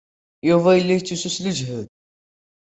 Yuba 0.47 0.69
yella 0.77 0.93
yettusu 0.95 1.29
s 1.35 1.37
ljehd. 1.45 1.87